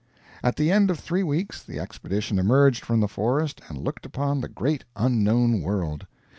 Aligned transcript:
At 0.41 0.55
the 0.55 0.71
end 0.71 0.89
of 0.89 0.97
three 0.97 1.21
weeks 1.21 1.61
the 1.61 1.77
expedition 1.77 2.39
emerged 2.39 2.83
from 2.83 3.01
the 3.01 3.07
forest 3.07 3.61
and 3.69 3.77
looked 3.77 4.03
upon 4.03 4.41
the 4.41 4.49
great 4.49 4.83
Unknown 4.95 5.61
World. 5.61 6.07